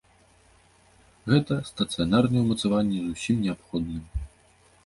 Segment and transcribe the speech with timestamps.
[1.33, 4.03] Гэта стацыянарныя ўмацаванні з усім неабходным.